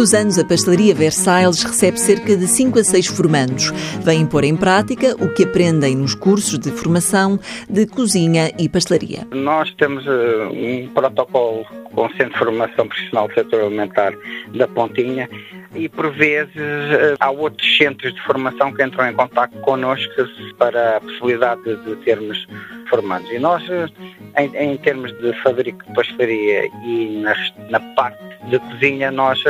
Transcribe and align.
os 0.00 0.14
anos, 0.14 0.38
a 0.38 0.44
Pastelaria 0.44 0.94
Versailles 0.94 1.62
recebe 1.62 2.00
cerca 2.00 2.34
de 2.34 2.46
5 2.46 2.78
a 2.78 2.84
6 2.84 3.06
formandos. 3.08 3.70
Vêm 4.02 4.26
pôr 4.26 4.44
em 4.44 4.56
prática 4.56 5.14
o 5.22 5.28
que 5.34 5.44
aprendem 5.44 5.94
nos 5.94 6.14
cursos 6.14 6.58
de 6.58 6.70
formação 6.70 7.38
de 7.68 7.86
cozinha 7.86 8.50
e 8.58 8.68
pastelaria. 8.68 9.26
Nós 9.30 9.70
temos 9.74 10.06
uh, 10.06 10.50
um 10.52 10.88
protocolo 10.94 11.66
com 11.92 12.06
o 12.06 12.10
Centro 12.12 12.30
de 12.30 12.38
Formação 12.38 12.88
Profissional 12.88 13.28
do 13.28 13.34
Setor 13.34 13.60
Alimentar 13.64 14.14
da 14.54 14.66
Pontinha 14.66 15.28
e 15.74 15.88
por 15.88 16.10
vezes 16.12 16.56
uh, 16.56 17.16
há 17.20 17.30
outros 17.30 17.76
centros 17.76 18.14
de 18.14 18.22
formação 18.22 18.72
que 18.72 18.82
entram 18.82 19.06
em 19.06 19.14
contato 19.14 19.56
connosco 19.60 20.12
para 20.56 20.96
a 20.96 21.00
possibilidade 21.00 21.62
de, 21.62 21.76
de 21.84 21.96
termos 21.96 22.46
formandos. 22.90 23.30
E 23.30 23.38
nós, 23.38 23.62
uh, 23.68 23.90
em, 24.36 24.54
em, 24.56 24.76
termos 24.76 25.10
de 25.20 25.32
fabrico 25.42 25.82
de 25.86 25.94
pastelaria 25.94 26.66
e 26.84 27.22
na, 27.22 27.34
na 27.70 27.80
parte 27.94 28.18
de 28.50 28.58
cozinha, 28.58 29.10
nós 29.10 29.42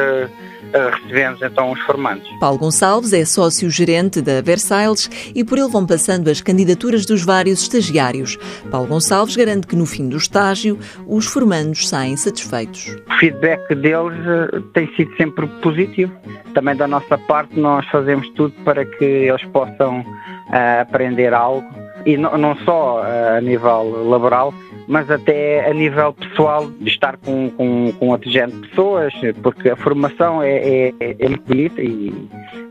recebemos 0.73 1.43
então 1.43 1.73
os 1.73 1.81
formandos. 1.81 2.29
Paulo 2.39 2.59
Gonçalves 2.59 3.13
é 3.13 3.25
sócio-gerente 3.25 4.21
da 4.21 4.41
Versailles 4.41 5.11
e 5.35 5.45
por 5.45 5.59
ele 5.59 5.69
vão 5.69 5.87
passando 5.87 6.29
as 6.29 6.41
candidaturas 6.41 7.05
dos 7.05 7.25
vários 7.25 7.63
estagiários. 7.63 8.37
Paulo 8.71 8.87
Gonçalves 8.87 9.37
garante 9.37 9.67
que 9.67 9.77
no 9.77 9.87
fim 9.87 10.09
do 10.09 10.17
estágio 10.17 10.79
os 11.07 11.27
formandos 11.27 11.89
saem 11.89 12.17
satisfeitos. 12.17 12.97
O 13.09 13.19
feedback 13.19 13.75
deles 13.75 14.19
eh, 14.27 14.61
tem 14.75 14.95
sido 14.95 15.15
sempre 15.17 15.47
positivo. 15.61 16.13
Também 16.55 16.77
da 16.77 16.87
nossa 16.87 17.19
parte 17.19 17.59
nós 17.59 17.87
fazemos 17.87 18.29
tudo 18.31 18.55
para 18.65 18.85
que 18.85 19.05
eles 19.05 19.45
possam 19.47 20.01
uh, 20.01 20.81
aprender 20.81 21.33
algo 21.35 21.67
e 22.07 22.17
não, 22.17 22.37
não 22.37 22.57
só 22.59 23.01
uh, 23.01 23.37
a 23.37 23.41
nível 23.41 24.09
laboral, 24.09 24.53
mas 24.89 25.11
até 25.11 25.69
a 25.69 25.75
nível 25.75 26.13
pessoal, 26.13 26.71
de 26.71 26.89
estar 26.89 27.17
com, 27.19 27.51
com, 27.51 27.93
com 27.99 28.09
outro 28.09 28.31
género 28.31 28.61
de 28.61 28.69
pessoas, 28.69 29.13
porque 29.43 29.71
a 29.71 29.77
formação 29.77 30.43
é, 30.43 30.89
é, 30.89 30.95
é 31.01 31.29
muito 31.29 31.45
bonita, 31.45 31.83
e, 31.83 32.13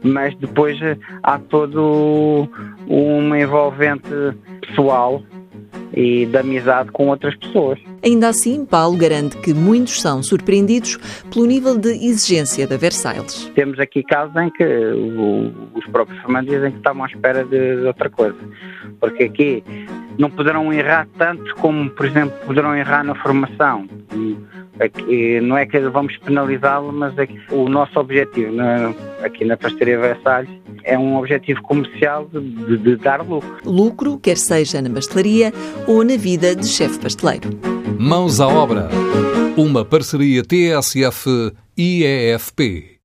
mas 0.03 0.35
depois 0.35 0.77
há 1.23 1.39
todo 1.39 2.47
uma 2.87 3.39
envolvente 3.39 4.09
pessoal 4.61 5.21
e 5.93 6.25
de 6.25 6.37
amizade 6.37 6.91
com 6.91 7.07
outras 7.07 7.35
pessoas. 7.35 7.79
Ainda 8.03 8.29
assim, 8.29 8.65
Paulo 8.65 8.97
garante 8.97 9.37
que 9.37 9.53
muitos 9.53 10.01
são 10.01 10.21
surpreendidos 10.23 10.97
pelo 11.31 11.45
nível 11.45 11.77
de 11.77 11.89
exigência 11.89 12.67
da 12.67 12.77
Versailles. 12.77 13.51
Temos 13.55 13.79
aqui 13.79 14.03
casos 14.03 14.35
em 14.35 14.49
que 14.49 14.63
os 15.73 15.85
próprios 15.87 16.21
formandos 16.21 16.51
dizem 16.51 16.71
que 16.71 16.77
estavam 16.77 17.03
à 17.03 17.07
espera 17.07 17.43
de, 17.43 17.81
de 17.81 17.85
outra 17.85 18.09
coisa, 18.09 18.37
porque 18.99 19.23
aqui 19.23 19.63
não 20.17 20.29
poderão 20.29 20.71
errar 20.73 21.07
tanto 21.17 21.55
como, 21.55 21.89
por 21.89 22.05
exemplo, 22.05 22.37
poderão 22.45 22.75
errar 22.75 23.03
na 23.03 23.15
formação. 23.15 23.87
Aqui, 24.79 25.41
não 25.41 25.57
é 25.57 25.65
que 25.65 25.79
vamos 25.79 26.15
penalizá-lo, 26.17 26.93
mas 26.93 27.17
é 27.17 27.27
o 27.51 27.67
nosso 27.67 27.99
objetivo 27.99 28.53
na, 28.53 28.93
aqui 29.21 29.43
na 29.43 29.57
Pastaria 29.57 29.99
Versalhes 29.99 30.49
é 30.83 30.97
um 30.97 31.17
objetivo 31.17 31.61
comercial 31.61 32.27
de, 32.31 32.39
de, 32.39 32.77
de, 32.77 32.95
dar 32.95 33.21
lucro. 33.21 33.57
Lucro, 33.65 34.17
quer 34.17 34.37
seja 34.37 34.81
na 34.81 34.89
pastelaria 34.89 35.53
ou 35.87 36.03
na 36.03 36.17
vida 36.17 36.55
de 36.55 36.67
chefe 36.67 36.97
pasteleiro. 36.99 37.49
Mãos 37.99 38.39
à 38.39 38.47
obra. 38.47 38.89
Uma 39.57 39.83
parceria 39.85 40.41
TSF-IEFP. 40.43 41.37